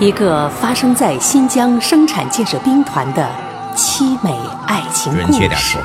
[0.00, 3.28] 一个发生在新疆生产建设兵团的
[3.74, 4.32] 凄美
[4.64, 5.26] 爱情故事。
[5.26, 5.80] 准确点说，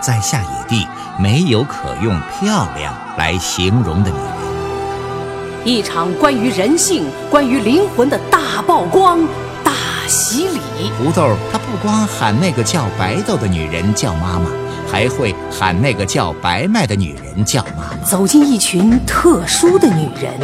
[0.00, 0.84] 在下野地
[1.20, 5.64] 没有可用“漂亮”来形容的女人。
[5.64, 9.20] 一场关于人性、关于灵魂的大曝光、
[9.62, 9.70] 大
[10.08, 10.90] 洗礼。
[10.98, 14.50] 胡豆他不光喊那个叫白豆的女人叫妈妈，
[14.90, 18.04] 还会喊那个叫白麦的女人叫妈妈。
[18.04, 20.34] 走进一群特殊的女人，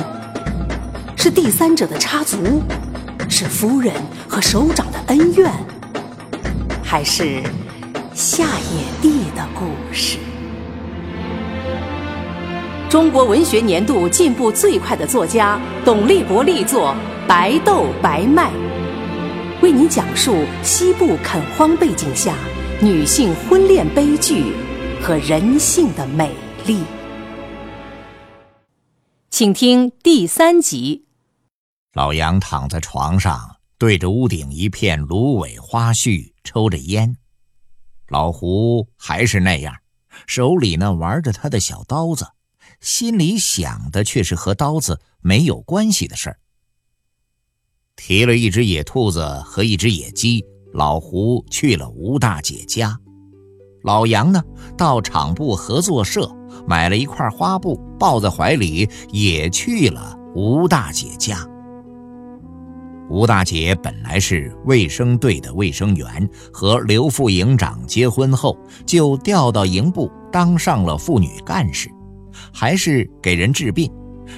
[1.16, 2.62] 是第三者的插足。
[3.42, 3.94] 是夫人
[4.28, 5.50] 和首长的恩怨，
[6.84, 7.42] 还是
[8.12, 10.18] 下野地的故事？
[12.90, 16.94] 中国文学年度进步最快的作家董立国力作
[17.26, 18.50] 《白豆白麦》，
[19.62, 22.34] 为您讲述西部垦荒背景下
[22.78, 24.52] 女性婚恋悲剧
[25.00, 26.30] 和人性的美
[26.66, 26.82] 丽。
[29.30, 31.06] 请听第三集。
[31.94, 37.16] 老杨躺在床上，对着屋顶一片芦苇花絮抽着烟。
[38.06, 39.74] 老胡还是那样，
[40.26, 42.28] 手里呢玩着他的小刀子，
[42.80, 46.38] 心里想的却是和刀子没有关系的事儿。
[47.96, 52.96] 提了一只野兔子和一只野鸡，老胡去了吴大姐家。
[53.82, 54.40] 老杨呢，
[54.78, 56.30] 到厂部合作社
[56.68, 61.44] 买了一块花布，抱在怀里，也去了吴大姐家。
[63.10, 71.90] 吴大姐本来是卫生队的卫生员，和刘副营长结婚后就调到营部当上了妇女干事，
[72.54, 73.90] 还是给人治病，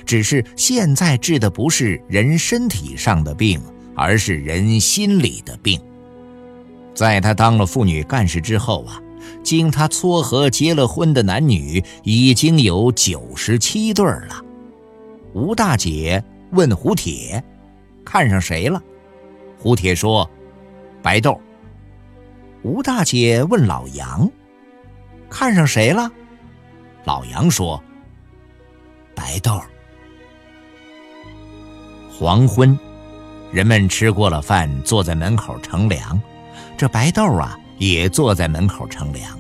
[0.06, 3.60] 只是现在治的不是人身体上的病，
[3.94, 5.78] 而是人心里的病。
[6.94, 8.98] 在她当了妇女干事之后啊，
[9.42, 14.42] 经她撮合结了婚的男女已经有九十七对了。
[15.34, 17.44] 吴大姐问胡铁。
[18.12, 18.78] 看上谁了？
[19.58, 20.30] 胡铁说
[21.02, 21.40] ：“白豆。”
[22.62, 24.30] 吴大姐问老杨
[25.30, 26.12] ：“看上谁了？”
[27.04, 27.82] 老杨说
[29.16, 29.58] ：“白豆。”
[32.12, 32.78] 黄昏，
[33.50, 36.20] 人们吃过了饭，坐在门口乘凉。
[36.76, 39.38] 这白豆啊，也坐在门口乘凉。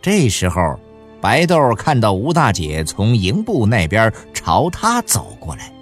[0.00, 0.78] 这时候，
[1.20, 5.72] 白豆看到吴大姐从营部那边朝他走过来。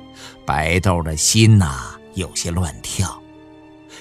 [0.46, 3.22] 白豆的心呐有些乱跳，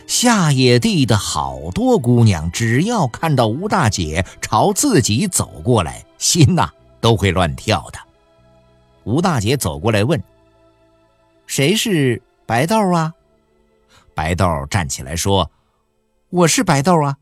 [0.07, 6.69] 下野地的好多姑娘，只要看到吴大姐朝自己走过来，心呐
[6.99, 7.99] 都会乱跳的。
[9.03, 10.21] 吴大姐走过来问
[11.45, 13.13] ：“谁是白豆啊？”
[14.15, 15.51] 白豆站起来说
[16.29, 17.17] ：“我是白豆啊。”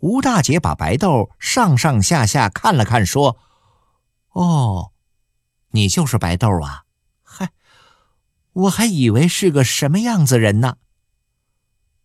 [0.00, 3.38] 吴大姐把白豆上上下下看了看，说
[4.32, 4.92] ：“哦，
[5.70, 6.81] 你就是白豆啊。”
[8.52, 10.76] 我还以为是个什么样子人呢？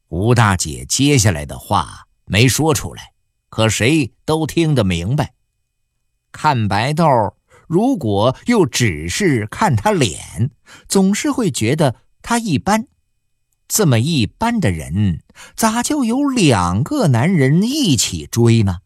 [0.08, 3.12] 吴大姐接下来的话没说出来，
[3.50, 5.34] 可谁都听得明白。
[6.32, 7.36] 看白豆，
[7.68, 10.52] 如果又只是看他脸，
[10.88, 12.88] 总是会觉得他一般。
[13.68, 15.24] 这么一般的人，
[15.56, 18.78] 咋就有两个男人一起追呢？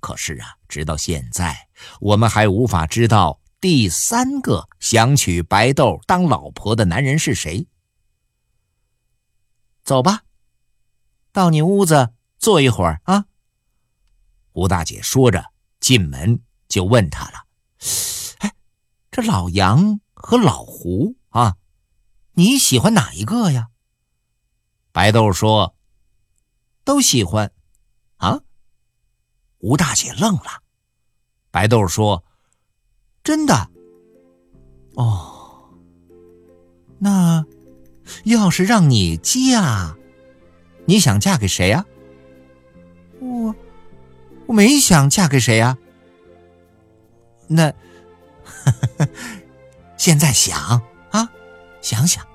[0.00, 1.68] 可是啊，直到现在，
[2.00, 3.40] 我们还无法知道。
[3.60, 7.66] 第三个想娶白豆当老婆的男人是谁？
[9.82, 10.22] 走吧，
[11.32, 13.24] 到你屋子坐一会儿啊。
[14.52, 17.46] 吴大姐说着，进门就问他了
[18.38, 18.54] ：“哎，
[19.10, 21.56] 这老杨和老胡啊，
[22.34, 23.70] 你喜欢哪一个呀？”
[24.92, 25.74] 白豆说
[26.84, 27.52] ：“都喜欢。”
[28.18, 28.38] 啊？
[29.58, 30.62] 吴大姐愣了。
[31.50, 32.24] 白豆说。
[33.28, 33.68] 真的，
[34.94, 35.68] 哦，
[36.98, 37.44] 那
[38.24, 39.94] 要是让你嫁，
[40.86, 41.84] 你想嫁给谁呀？
[43.20, 43.54] 我
[44.46, 45.76] 我没想嫁给谁呀。
[47.48, 47.70] 那
[49.98, 51.30] 现在想啊，
[51.82, 52.26] 想想，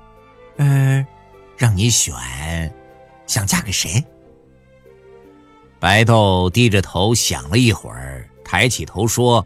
[0.57, 1.03] 嗯，
[1.57, 2.13] 让你选，
[3.25, 4.05] 想嫁给谁？
[5.79, 9.43] 白豆低着头想了一会儿，抬起头说。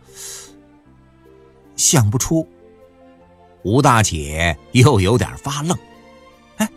[1.77, 2.45] 想不出，
[3.63, 5.77] 吴大姐又有点发愣。
[6.57, 6.69] 哎，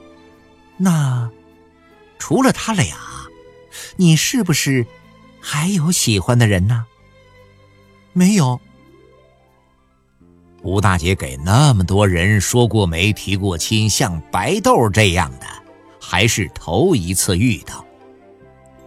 [0.76, 1.28] 那
[2.18, 2.96] 除了他俩，
[3.96, 4.86] 你是不是
[5.40, 6.86] 还有喜欢的人呢？
[8.12, 8.60] 没有。
[10.62, 15.46] 吴大姐给那么多人说过媒、提过亲，像白豆这样的，
[15.98, 17.82] 还是头一次遇到。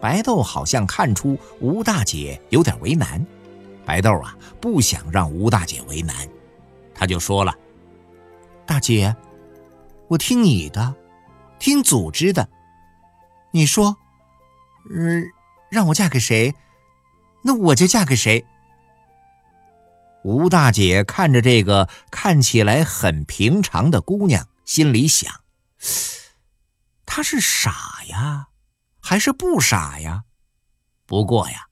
[0.00, 3.26] 白豆好像看出吴大姐有点为难。
[3.84, 6.16] 白豆啊，不想让吴大姐为难，
[6.94, 7.54] 他就说了
[8.66, 9.14] ：“大姐，
[10.08, 10.94] 我听你的，
[11.58, 12.48] 听组织的。
[13.50, 13.96] 你说，
[14.90, 15.24] 嗯，
[15.70, 16.54] 让我嫁给谁，
[17.42, 18.44] 那我就嫁给谁。
[20.24, 25.30] 吴大姐看着这个看起来很平常的姑娘，心里想：
[27.04, 28.48] 她是傻呀，
[29.00, 30.24] 还是不傻呀？
[31.06, 31.68] 不过呀，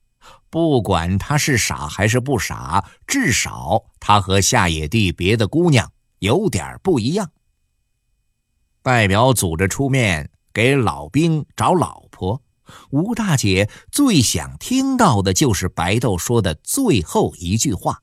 [0.53, 7.31] 不管她是傻还是不傻，至少她和下野地别的姑娘有点不一样。
[8.83, 12.43] 代表组织出面给老兵找老婆，
[12.91, 18.03] 吴大姐最想听到的就是白豆说的最后一句话。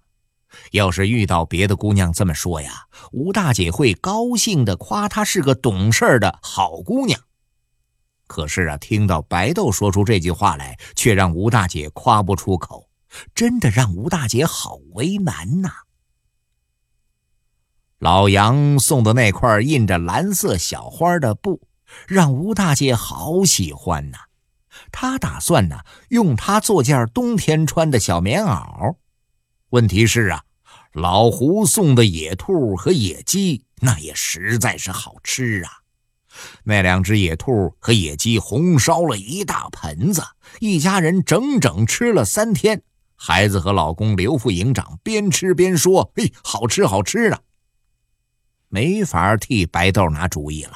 [0.72, 7.22] 要是遇到别的姑娘这么说呀，吴大姐会高兴的夸她是个懂事的好姑娘。
[8.30, 12.88] 可是啊，听到白豆说出这句话来，却让吴大姐夸不出口，
[13.34, 15.72] 真的让吴大姐好为难呐。
[17.98, 21.60] 老杨送的那块印着蓝色小花的布，
[22.08, 24.20] 让吴大姐好喜欢呐。
[24.92, 25.80] 她打算呢，
[26.10, 28.96] 用它做件冬天穿的小棉袄。
[29.72, 30.44] 问题是啊，
[30.94, 35.79] 老胡送的野兔和野鸡那也实在是好吃啊。
[36.64, 40.24] 那两只野兔和野鸡红烧了一大盆子，
[40.60, 42.82] 一家人整整吃了三天。
[43.16, 47.38] 孩子和老公刘副营长边吃边说：“嘿，好吃好吃呢。”
[48.70, 50.74] 没法替白豆拿主意了，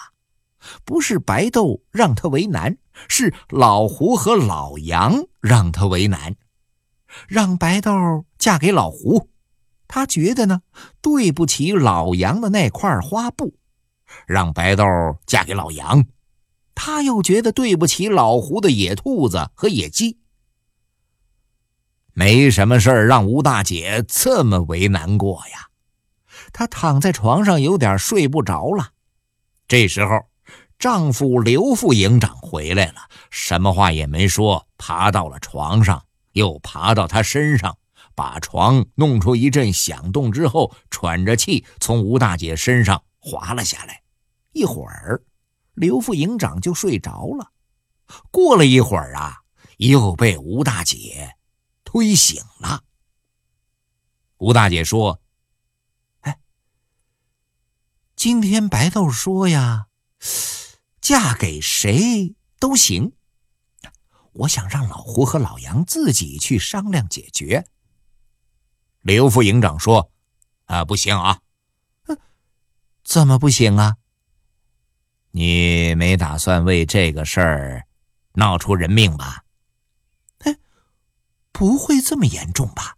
[0.84, 2.78] 不是白豆让他为难，
[3.08, 6.36] 是老胡和老杨让他为难。
[7.28, 9.30] 让白豆嫁给老胡，
[9.88, 10.62] 他觉得呢
[11.02, 13.54] 对不起老杨的那块花布；
[14.26, 14.86] 让白豆
[15.26, 16.06] 嫁给老杨，
[16.76, 20.20] 他又觉得对不起老胡的野兔子和野鸡。
[22.14, 25.68] 没什么事儿让吴大姐这么为难过呀。
[26.52, 28.92] 她躺在床上有点睡不着了。
[29.68, 30.20] 这时候，
[30.78, 36.06] 丈夫刘副营长回来了，什么话也没说，爬到了床上。
[36.34, 37.78] 又爬到她身上，
[38.14, 44.03] 把床弄出一阵响动之后，喘着气从吴大姐身上滑了下来。
[44.54, 45.24] 一会儿，
[45.74, 47.52] 刘副营长就睡着了。
[48.32, 49.44] 过了一会儿啊，
[49.78, 51.36] 又被吴大姐
[51.84, 52.84] 推醒了。
[54.38, 55.20] 吴大姐说
[56.22, 56.40] ：“哎，
[58.16, 59.88] 今天白豆说呀，
[61.02, 63.14] 嫁给谁都行。”
[64.34, 67.68] 我想让老胡和老杨自己去商量解决。
[69.02, 70.12] 刘副营长说
[70.66, 71.42] ：“啊，不行啊，
[73.04, 73.98] 怎么不行啊？
[75.36, 77.88] 你没打算为这个事儿
[78.34, 79.44] 闹出人命吧？
[80.46, 80.56] 哎，
[81.52, 82.98] 不会这么严重吧？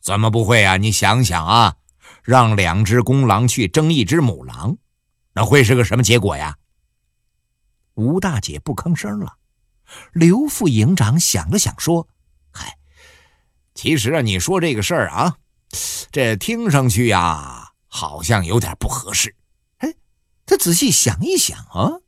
[0.00, 0.78] 怎么不会啊？
[0.78, 1.76] 你想想啊，
[2.22, 4.78] 让两只公狼去争一只母狼，
[5.34, 6.56] 那会是个什么结果呀？”
[7.96, 9.36] 吴大姐不吭声了。
[10.14, 12.08] 刘副营长想了想，说
[12.50, 12.78] ：“嗨，
[13.74, 15.36] 其实啊，你说这个事儿啊，
[16.10, 19.36] 这听上去呀，好像有点不合适。
[20.46, 22.00] 他仔细想一想啊，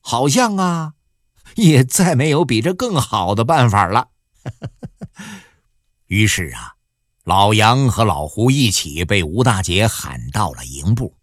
[0.00, 0.94] 好像啊，
[1.56, 4.08] 也再没有比这更好的办法了。
[6.06, 6.74] 于是啊，
[7.24, 11.16] 老杨和老胡一起被吴大姐喊到了营部。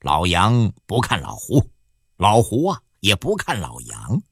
[0.00, 1.70] 老杨不看老胡，
[2.16, 4.22] 老胡啊也不看老杨。”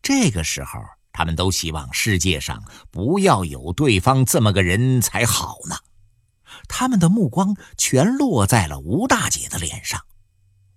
[0.00, 0.80] 这个时候，
[1.12, 5.76] 他们都希望世界上不要有对方这么个人才好呢。
[6.68, 10.00] 他们的目光全落在了吴大姐的脸上。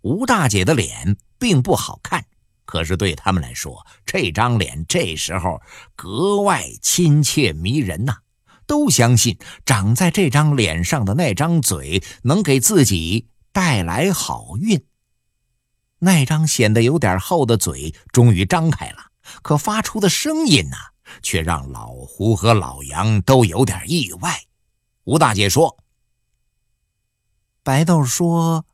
[0.01, 2.25] 吴大姐的脸并不好看，
[2.65, 5.61] 可是对他们来说，这张脸这时候
[5.95, 8.17] 格外亲切迷人呐。
[8.65, 14.85] 都相信长在这张脸上的那张嘴能给自己带来好运。
[15.99, 18.97] 那张显得有点厚的嘴终于张开了，
[19.41, 20.75] 可发出的声音呢，
[21.21, 24.43] 却让老胡和老杨都有点意外。
[25.05, 25.77] 吴大姐说
[27.63, 28.65] ：“白豆说，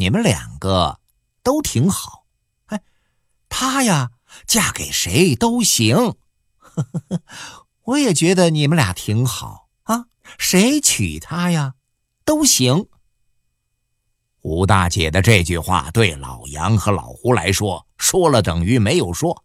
[0.00, 1.00] 你们两个
[1.42, 2.24] 都挺好，
[2.66, 2.80] 哎，
[3.48, 4.12] 她呀，
[4.46, 6.14] 嫁给谁都行。
[7.82, 10.06] 我也觉得你们俩挺好啊，
[10.38, 11.74] 谁娶她呀，
[12.24, 12.86] 都行。”
[14.42, 19.44] 吴大姐的这句话对老杨和老胡来说，说了等于没有说。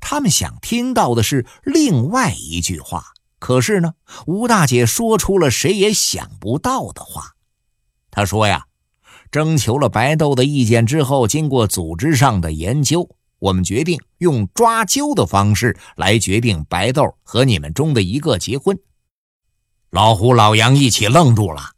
[0.00, 3.92] 他们想听到的是另外一句话，可是呢，
[4.26, 7.34] 吴大姐说出了谁也想不到的话。
[8.10, 8.66] 她说呀
[9.30, 13.08] ：“征求了白豆的意见之后，经过组织上的研究，
[13.38, 18.78] 我们决定用抓阄的方式来决定白豆和你们中的一个结婚。”
[19.90, 21.72] 老胡、老杨一起愣住了。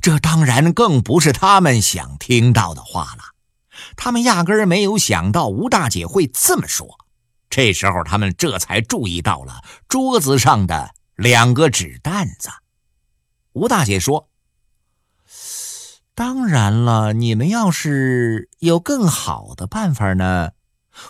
[0.00, 3.22] 这当然更不是他们想听到的话了。
[3.96, 6.86] 他们压根儿没有想到吴大姐会这么说。
[7.48, 12.50] 这时候，他们这才注意到了桌子上的两个纸担子。
[13.54, 14.28] 吴大姐说
[16.18, 20.50] ：“当然了，你们要是有更好的办法呢，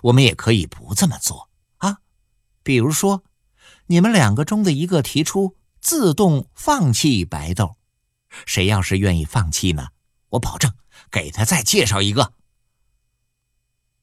[0.03, 1.49] 我们也可以不这么做
[1.79, 2.01] 啊。
[2.63, 3.25] 比如说，
[3.87, 7.77] 你们两个中的一个提出自动放弃白豆，
[8.45, 9.89] 谁要是愿意放弃呢，
[10.29, 10.71] 我保证
[11.11, 12.35] 给他再介绍一个。”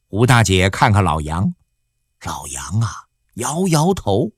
[0.09, 1.53] 吴大姐看看老杨，
[2.23, 4.31] 老杨啊摇摇头。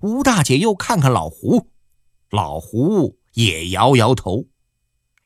[0.00, 1.72] 吴大姐又看看老胡，
[2.30, 4.44] 老胡也摇摇头。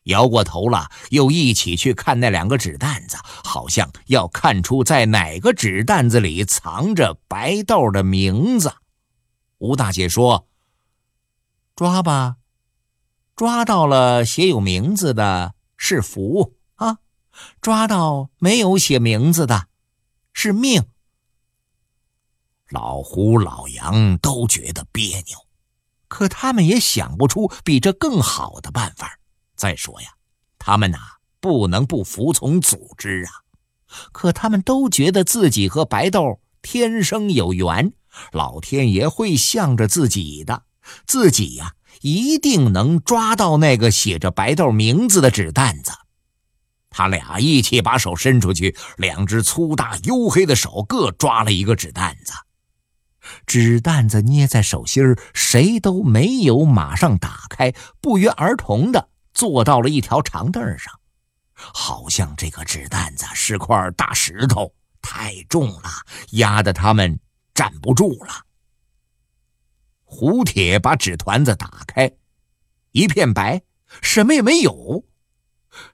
[0.09, 8.73] 摇过头了，又一起去看那两个纸蛋子，好像要看出在哪个纸蛋子里藏着白豆的名字。
[9.59, 10.47] 吴大姐说
[11.75, 12.37] ：“抓吧，
[13.35, 16.97] 抓到了写有名字的是福啊，
[17.61, 19.67] 抓到没有写名字的，
[20.33, 20.83] 是命。”
[22.69, 25.45] 老胡、老杨都觉得别扭，
[26.07, 29.18] 可他们也想不出比这更好的办法。
[29.59, 30.07] 再说呀，
[30.57, 30.97] 他们呐
[31.41, 33.31] 不能不服从组织啊。
[34.13, 37.91] 可他们都觉得自己和白豆天生有缘，
[38.31, 40.63] 老天爷会向着自己的，
[41.05, 45.91] 自己呀一定能抓到那个写着白豆名字的纸担子。
[46.89, 52.33] 他俩一起把手伸出去，两只粗大黝黑的手各抓了一个纸担子。
[53.45, 59.09] 纸担子捏在手心儿，谁都没有马上打开，不约而同的。
[59.39, 60.93] 坐到了一条长凳上，
[61.53, 64.69] 好像这个纸担子是块大石头，
[65.01, 65.89] 太重了，
[66.31, 67.17] 压得他们
[67.53, 68.33] 站不住了。
[70.03, 72.11] 胡铁把纸团子打开，
[72.91, 73.61] 一片白，
[74.01, 75.05] 什么也没有。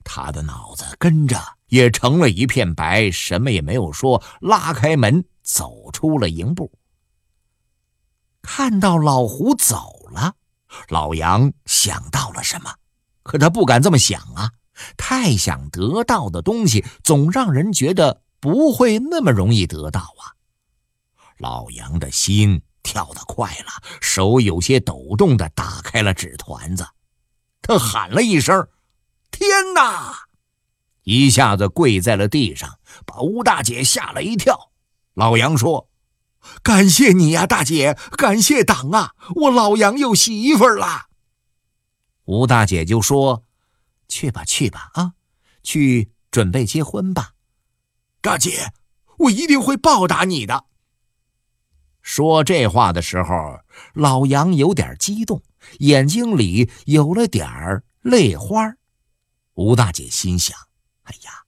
[0.04, 6.72] 他的脑子跟着也成了一片白，什么也没有说，拉开门走出了营部。
[8.42, 10.34] 看到老胡走了，
[10.90, 12.74] 老杨想到了什么。
[13.26, 14.52] 可他不敢这么想啊！
[14.98, 20.38] 太想得到的东西，总让人觉得不会那么容易得到啊！
[21.40, 26.88] 老杨的心跳得快了，手有些抖动的打开了纸团子，
[27.64, 28.68] 他喊了一声
[29.32, 30.28] ：“天哪！”
[31.04, 32.78] 一下子跪在了地上，
[33.08, 34.72] 把吴大姐吓了一跳。
[35.16, 35.90] 老杨说
[36.62, 37.98] ：“感谢你呀，大姐！
[38.18, 39.16] 感谢党啊！
[39.36, 41.08] 我老杨有媳妇了。”
[42.26, 43.44] 吴大姐就说
[44.10, 45.14] ：“去吧，去吧，啊，
[45.62, 47.34] 去准备结婚吧。”
[48.20, 48.74] 大姐，
[49.20, 50.66] 我一定会报答你的。
[52.02, 53.60] 说这话的时候，
[53.94, 55.44] 老杨有点激动，
[55.80, 58.74] 眼睛里有了点儿泪花。
[59.54, 60.58] 吴大姐心想
[61.06, 61.46] ：“哎呀，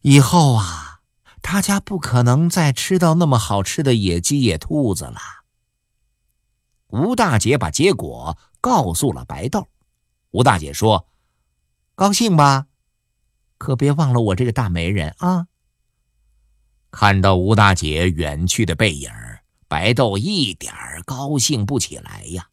[0.00, 1.00] 以后啊，
[1.42, 5.20] 他家不可能再吃到那么好吃的野鸡、野兔子了。”
[6.88, 8.38] 吴大姐把结果。
[8.66, 9.68] 告诉了白豆，
[10.32, 11.06] 吴大姐说
[11.94, 12.66] ：“高兴吧？
[13.58, 15.46] 可别忘了我这个大媒人啊！”
[16.90, 19.08] 看到吴大姐远去的背影，
[19.68, 22.48] 白豆一点高兴不起来呀。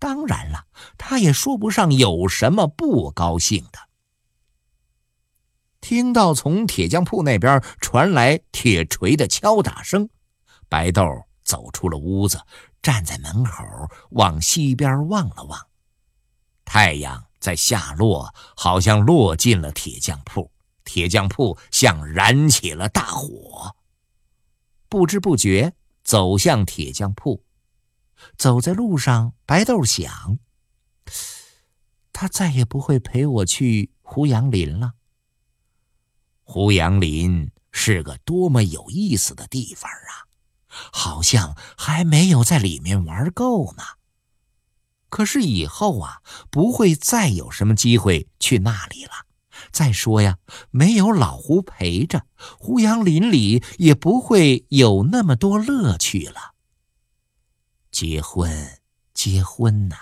[0.00, 0.66] 当然了，
[0.98, 3.78] 他也说不上有什么不高兴的。
[5.80, 10.08] 听到从铁匠铺那边传来铁锤的敲打声，
[10.68, 11.04] 白豆
[11.44, 12.40] 走出了屋子。
[12.82, 13.64] 站在门口，
[14.10, 15.68] 往西边望了望，
[16.64, 20.50] 太阳在下落，好像落进了铁匠铺。
[20.84, 23.76] 铁匠铺像燃起了大火。
[24.88, 27.44] 不知不觉走向铁匠铺，
[28.36, 30.38] 走在路上，白豆想：
[32.12, 34.94] 他再也不会陪我去胡杨林了。
[36.42, 40.26] 胡杨林是个多么有意思的地方啊！
[40.92, 43.82] 好像还没有在里面玩够呢。
[45.08, 49.10] 可是以后啊，不会再有什么机会去那里了。
[49.70, 50.38] 再说呀，
[50.70, 52.26] 没有老胡陪着，
[52.58, 56.54] 胡杨林里也不会有那么多乐趣了。
[57.90, 58.80] 结婚，
[59.12, 59.96] 结婚呐，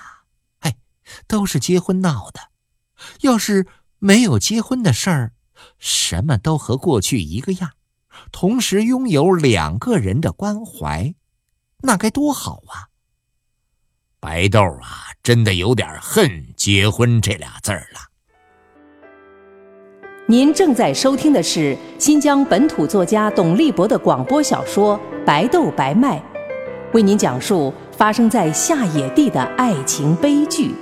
[0.60, 0.76] 哎，
[1.26, 2.50] 都是结婚闹的。
[3.22, 3.66] 要是
[3.98, 5.32] 没有结婚的事儿，
[5.78, 7.72] 什么都和过去一个样。
[8.32, 11.14] 同时拥有两个人的关怀，
[11.82, 12.88] 那该多好啊！
[14.20, 18.00] 白豆啊，真的有点恨“结婚”这俩字儿了。
[20.26, 26.18] 您正在收听的是新疆本土作家董立博的广播小说《白豆白麦》，
[26.92, 30.74] 为您讲述发生在下野地的爱情悲剧。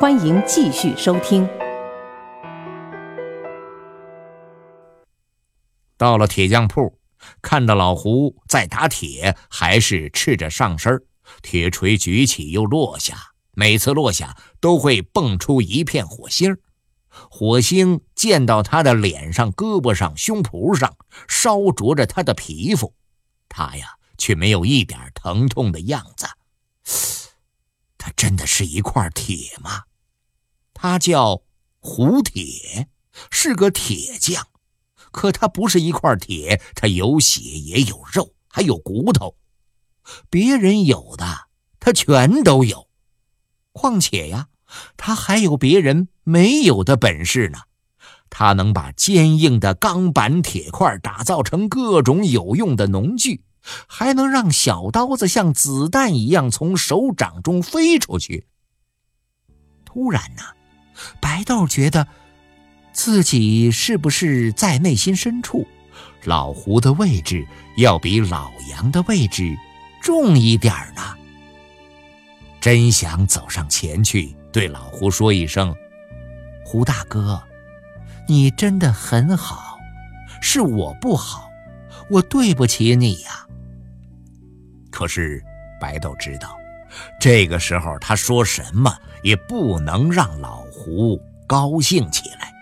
[0.00, 1.46] 欢迎继续收听。
[5.98, 6.98] 到了铁匠铺，
[7.42, 11.04] 看到老胡在打铁，还是赤着上身，
[11.42, 16.56] 铁锤举起又落下，每次落下都会蹦出一片火星
[17.10, 22.94] 火星溅到他的脸上、胳膊上、胸脯上，烧灼着他的皮肤，
[23.48, 26.28] 他呀却没有一点疼痛的样子。
[27.98, 29.82] 他真的是一块铁吗？
[30.72, 31.42] 他叫
[31.80, 32.88] 胡铁，
[33.32, 34.46] 是个铁匠，
[35.18, 39.34] 可他不是一块铁，他有血也有肉，还有骨头，
[40.30, 41.48] 别人有的
[41.80, 42.86] 他全都有。
[43.72, 44.46] 况且呀，
[44.96, 47.58] 他还有别人没有的本事呢。
[48.30, 53.42] 他能把坚硬的钢板铁块打造成各种有用的农具。
[53.88, 58.46] 还能让小刀子像子弹一样从手掌中飞出去。
[59.84, 60.42] 突然呢，
[61.20, 62.06] 白豆觉得
[62.98, 65.64] 自己是不是在内心深处，
[66.24, 69.56] 老胡的位置要比老杨的位置
[70.02, 71.16] 重一点呢？
[72.60, 75.72] 真想走上前去对老胡说一声
[76.66, 77.40] ：“胡大哥，
[78.26, 79.78] 你真的很好，
[80.42, 81.48] 是我不好，
[82.10, 83.46] 我对不起你呀。”
[84.90, 85.40] 可是，
[85.80, 86.58] 白豆知道，
[87.20, 92.57] 这个时候他说什么也不能让老胡高兴起来。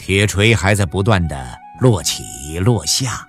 [0.00, 3.26] 铁锤还在不断的落起落下，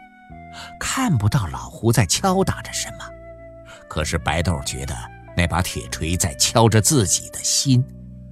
[0.80, 3.00] 看不到老胡在敲打着什么。
[3.90, 4.96] 可是白豆觉得
[5.36, 7.84] 那把铁锤在敲着自己的心，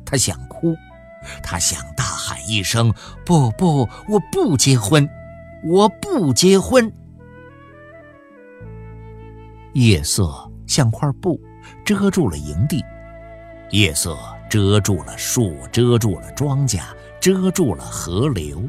[0.06, 0.74] 他想哭，
[1.44, 2.94] 他想大喊一声
[3.26, 5.08] ：“不不，我不结婚，
[5.66, 6.90] 我不结婚。”
[9.76, 11.38] 夜色像块布，
[11.84, 12.80] 遮住了营地；
[13.72, 14.18] 夜色
[14.50, 16.80] 遮住了树，遮住了庄稼，
[17.20, 18.62] 遮住了河流。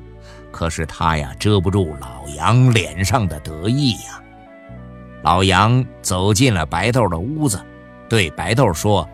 [0.50, 4.20] 可是他呀，遮不住老杨脸上的得意呀。
[5.22, 7.60] 老杨走进了白豆的屋子，
[8.08, 9.08] 对白豆说：“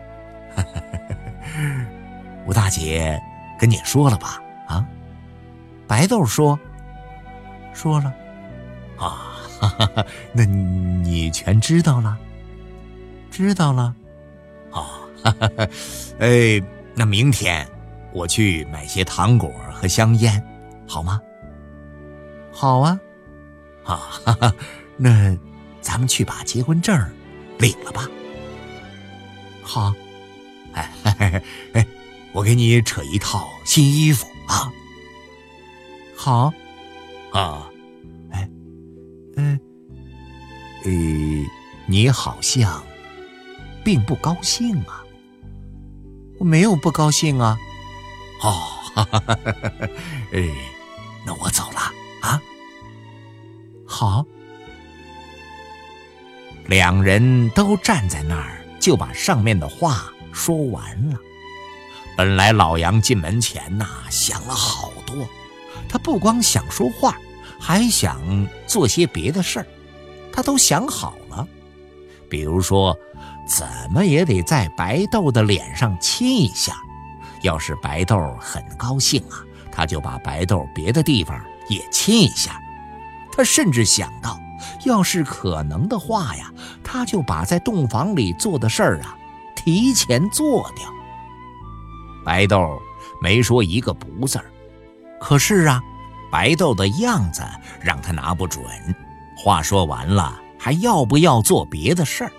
[2.47, 3.19] 吴大姐
[3.59, 4.85] 跟你说了吧？”啊，
[5.87, 6.59] 白豆说
[7.73, 8.13] ：“说了。”
[8.97, 9.33] 啊。
[9.59, 12.15] 哈哈哈，那你全知道了？
[13.31, 13.95] 知道了。
[14.69, 14.85] 哦，
[15.23, 15.67] 哈哈，
[16.19, 16.61] 哎，
[16.93, 17.67] 那明天
[18.17, 20.43] 我去买些糖果和香烟，
[20.87, 21.21] 好吗？
[22.51, 22.99] 好啊。
[23.85, 24.53] 啊，哈哈，
[24.97, 25.37] 那
[25.81, 26.99] 咱们去把结婚证
[27.59, 28.09] 领了吧。
[29.61, 29.93] 好。
[30.73, 30.91] 哎，
[31.73, 31.87] 哎，
[32.33, 34.73] 我给你扯一套新衣服啊。
[36.15, 36.51] 好。
[37.31, 37.69] 啊。
[38.31, 38.49] 哎
[39.35, 39.59] 嗯，
[40.83, 40.91] 呃，
[41.85, 42.83] 你好像
[43.83, 45.03] 并不高兴啊。
[46.39, 47.55] 我没有不高兴啊。
[48.41, 48.51] 哦，
[48.93, 49.87] 哈哈哈哈哈。
[50.33, 50.49] 哎，
[51.25, 51.79] 那我走了
[52.21, 52.41] 啊。
[53.85, 54.25] 好。
[56.65, 61.17] 两人都站在那儿，就把上面的话说完了。
[62.17, 65.27] 本来老杨进门前呐，想了好多，
[65.87, 67.17] 他不光想说话。
[67.59, 69.67] 还想做些别的事儿，
[70.31, 71.47] 他都想好了，
[72.29, 72.95] 比如说，
[73.47, 76.79] 怎么也得在白豆的脸上亲一下。
[77.41, 82.59] 要是白豆很高兴啊，他就把白豆别的地方也亲一下。
[83.31, 84.39] 他甚至想到，
[84.85, 86.51] 要是可能的话呀，
[86.83, 89.17] 他就把在洞房里做的事儿啊
[89.55, 90.85] 提前做掉。
[92.25, 92.81] 白豆
[93.21, 94.45] 没说一个不字儿，
[95.19, 95.81] 可是啊。
[96.29, 97.41] 白豆的样子
[97.81, 98.65] 让他拿不准。
[99.37, 102.31] 话说完了，还要不要做别的事儿？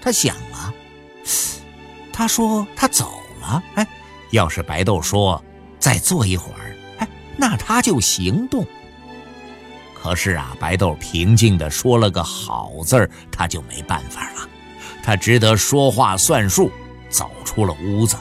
[0.00, 0.72] 他想啊，
[2.12, 3.60] 他说他走了。
[3.74, 3.84] 哎，
[4.30, 5.42] 要是白豆说
[5.78, 8.66] 再坐一会儿，哎，那他就行动。
[9.94, 14.48] 可是啊，白豆平静地说了个好字儿，他就没办法了，
[15.02, 16.70] 他只得说话算数，
[17.08, 18.16] 走出了屋子。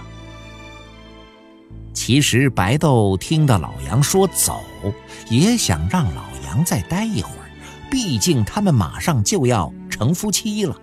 [1.94, 4.64] 其实白豆听到老杨说走，
[5.30, 7.50] 也想让老杨再待一会儿，
[7.92, 10.76] 毕竟他们马上就要成夫妻了，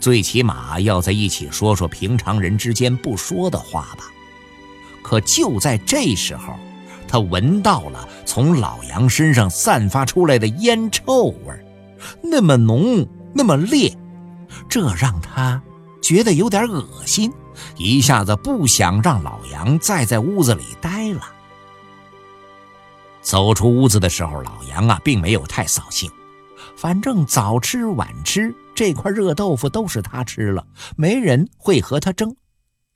[0.00, 4.04] 最起码要在一起说说平常人之间不说的话吧。
[5.08, 6.54] 可就在这时候，
[7.08, 11.66] 他闻到了从老杨身上散发出来的烟臭味，
[12.22, 13.90] 那么浓，那么烈，
[14.68, 15.62] 这让他
[16.02, 17.32] 觉得有点恶心。
[17.78, 21.22] 一下子不想让老杨再在屋子里待了。
[23.22, 26.10] 走出屋子的时候，老杨啊，并没有太扫兴。
[26.76, 30.66] 反正早吃晚吃，这块热豆腐都是他吃了，
[30.96, 32.36] 没人会和他争。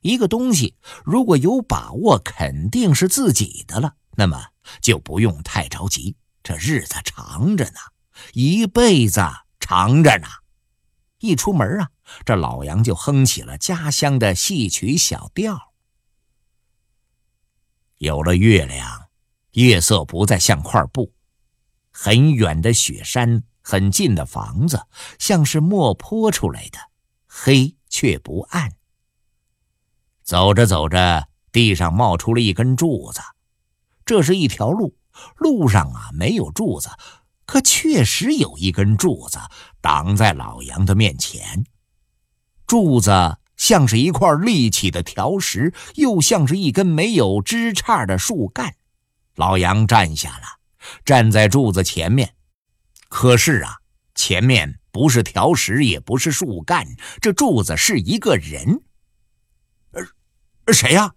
[0.03, 4.49] 一个东西如果有把握肯定是自己的了，那么
[4.81, 6.15] 就不用太着急。
[6.43, 7.79] 这日子长着呢，
[8.33, 9.21] 一辈子
[9.59, 10.27] 长着呢。
[11.19, 11.89] 一出门啊，
[12.25, 15.73] 这老杨就哼起了家乡的戏曲小调。
[17.97, 19.07] 有了月亮，
[19.51, 21.13] 夜色不再像块布，
[21.91, 24.85] 很远的雪山，很近的房子，
[25.17, 26.77] 像是墨泼出来的，
[27.25, 28.69] 黑却不暗。
[30.23, 33.21] 走着走着，地上冒出了一根柱子，
[34.05, 34.95] 这是一条路，
[35.37, 36.89] 路上啊没有柱子，
[37.45, 39.39] 可确实有一根柱子
[39.81, 41.65] 挡在老杨的面前，
[42.67, 43.37] 柱子。
[43.55, 48.75] 像是一块立起的条石，又像是一根没有枝杈的树干。
[49.35, 50.43] 老杨站下了，
[51.05, 52.33] 站在柱子前面。
[53.07, 53.77] 可是啊，
[54.15, 56.85] 前面不是条石，也不是树干，
[57.21, 58.81] 这柱子是一个人。
[60.65, 61.13] 呃，谁呀？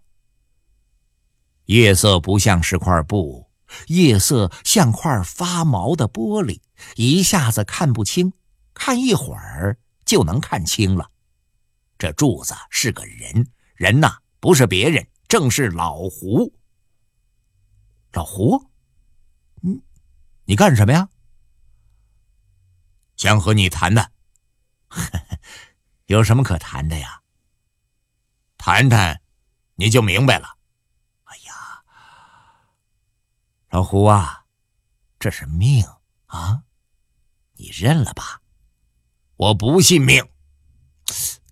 [1.66, 3.50] 夜色不像是块布，
[3.88, 6.60] 夜色像块发毛的玻璃，
[6.94, 8.32] 一下子看不清，
[8.74, 11.10] 看一会儿就能看清了。
[11.98, 16.52] 这柱子是个人，人呐，不是别人，正是老胡。
[18.12, 18.70] 老胡，
[19.60, 19.80] 你
[20.44, 21.08] 你干什么呀？
[23.16, 24.12] 想和你谈谈。
[26.06, 27.22] 有什么可谈的呀？
[28.56, 29.20] 谈谈，
[29.76, 30.58] 你就明白了。
[31.24, 31.84] 哎呀，
[33.70, 34.44] 老胡啊，
[35.18, 35.86] 这是命
[36.26, 36.64] 啊，
[37.54, 38.42] 你认了吧。
[39.36, 40.28] 我不信命。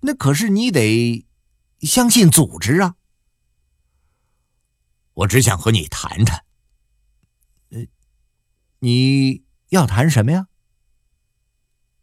[0.00, 1.26] 那可是你得
[1.80, 2.96] 相信组织啊！
[5.14, 6.44] 我只想和你谈谈。
[7.70, 7.86] 呃，
[8.80, 10.48] 你要谈什么呀？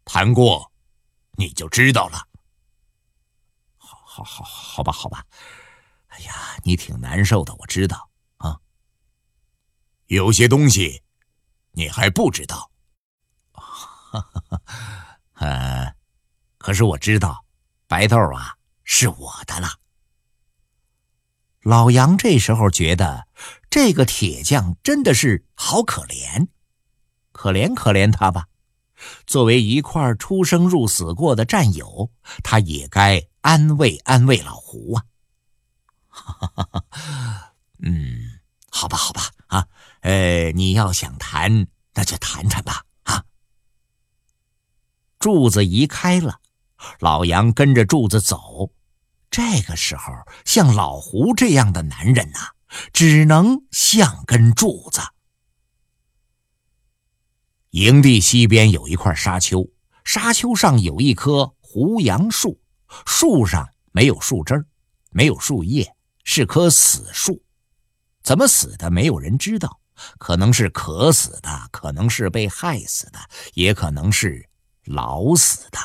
[0.04, 0.72] 谈过，
[1.32, 2.26] 你就知道了。
[3.76, 5.24] 好，好，好，好吧，好吧。
[6.24, 8.58] 呀，你挺难受的，我知道啊。
[10.06, 11.02] 有些东西
[11.72, 12.70] 你还不知道。
[15.34, 15.94] 呃，
[16.58, 17.44] 可是我知道。
[17.86, 19.68] 白豆啊，是我的了。
[21.60, 23.28] 老杨这时候觉得
[23.68, 26.48] 这个铁匠真的是好可怜，
[27.32, 28.46] 可怜可怜他吧。
[29.26, 32.10] 作为一块出生入死过的战友，
[32.42, 35.04] 他也该安慰安慰老胡啊。
[36.12, 36.84] 哈哈哈！
[36.90, 39.66] 哈嗯，好吧，好吧，啊，
[40.02, 43.24] 呃，你要想谈，那就谈谈吧，啊。
[45.18, 46.38] 柱子移开了。
[46.98, 48.72] 老杨跟着柱子走，
[49.30, 50.12] 这个时候
[50.44, 52.40] 像老胡这样的男人呐，
[52.92, 55.00] 只能像根柱子。
[57.70, 59.64] 营地西边有一块沙丘，
[60.04, 62.60] 沙丘上有一棵胡杨树，
[63.06, 64.66] 树上没有树枝
[65.10, 67.42] 没有树叶，是棵死树。
[68.22, 69.80] 怎么死的，没有人知道，
[70.18, 73.18] 可能是渴死的，可能是被害死的，
[73.54, 74.48] 也可能是
[74.84, 75.78] 老死的。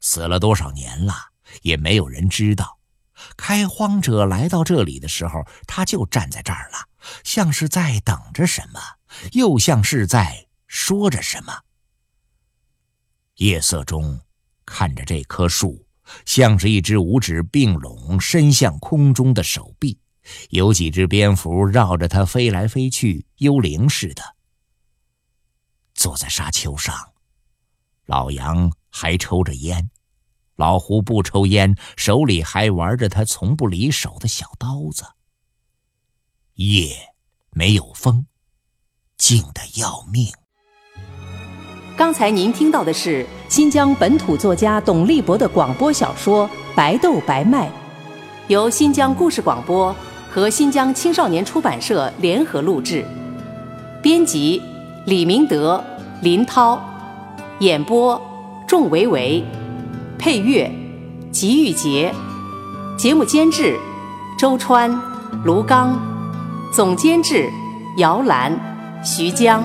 [0.00, 1.14] 死了多少年了，
[1.62, 2.78] 也没有人知道。
[3.36, 6.78] 开荒者来到这里的时候，他就站在这儿了，
[7.22, 8.80] 像是在等着什么，
[9.32, 11.52] 又像是在说着什么。
[13.34, 14.20] 夜色中，
[14.64, 15.84] 看着这棵树，
[16.26, 19.98] 像是一只五指并拢伸向空中的手臂，
[20.50, 24.22] 有几只蝙蝠绕着它飞来飞去，幽灵似的。
[25.94, 26.94] 坐在沙丘上，
[28.06, 28.70] 老杨。
[28.92, 29.88] 还抽着烟，
[30.56, 35.04] 老胡不抽烟，手里还玩着他从不离手的小刀子。
[36.54, 37.14] 夜
[37.50, 38.26] 没有风，
[39.16, 40.26] 静得要命。
[42.00, 47.66] 刚才您听到的是新疆本土作家董立博的广播小说《白豆白麦》，
[48.46, 49.94] 由新疆故事广播
[50.30, 53.04] 和新疆青少年出版社联合录制，
[54.00, 54.62] 编辑
[55.04, 55.84] 李明德、
[56.22, 56.80] 林涛，
[57.58, 58.18] 演播。
[58.66, 59.44] 仲维维，
[60.18, 60.72] 配乐，
[61.30, 62.10] 吉玉杰，
[62.96, 63.78] 节目监制，
[64.38, 64.90] 周川，
[65.44, 66.00] 卢刚，
[66.72, 67.50] 总监制，
[67.98, 68.58] 姚兰，
[69.04, 69.62] 徐江。